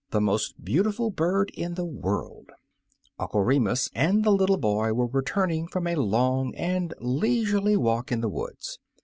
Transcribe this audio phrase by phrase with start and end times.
[0.09, 2.49] "THE MOST BEAUTIFUL BIRD, IN THE WORLD
[3.19, 8.21] UNCLE REMUS and the little boy were returning from a long and leisurely walk in
[8.21, 8.79] the woods.